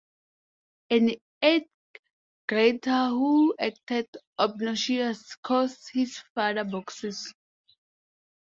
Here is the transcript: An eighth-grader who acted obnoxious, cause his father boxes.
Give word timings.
An 0.89 1.11
eighth-grader 1.43 3.09
who 3.09 3.53
acted 3.59 4.07
obnoxious, 4.39 5.35
cause 5.43 5.77
his 5.93 6.17
father 6.33 6.63
boxes. 6.63 7.31